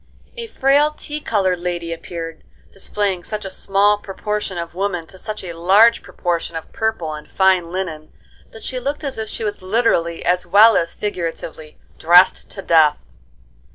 A 0.35 0.47
frail, 0.47 0.89
tea 0.89 1.19
colored 1.19 1.59
lady 1.59 1.93
appeared, 1.93 2.43
displaying 2.71 3.23
such 3.23 3.45
a 3.45 3.51
small 3.51 3.99
proportion 3.99 4.57
of 4.57 4.73
woman 4.73 5.05
to 5.05 5.19
such 5.19 5.43
a 5.43 5.53
large 5.53 6.01
proportion 6.01 6.55
of 6.55 6.73
purple 6.73 7.13
and 7.13 7.29
fine 7.29 7.71
linen, 7.71 8.11
that 8.49 8.63
she 8.63 8.79
looked 8.79 9.03
as 9.03 9.19
if 9.19 9.29
she 9.29 9.43
was 9.43 9.61
literally 9.61 10.25
as 10.25 10.43
well 10.43 10.75
as 10.75 10.95
figuratively 10.95 11.77
"dressed 11.99 12.49
to 12.49 12.63
death." 12.63 12.97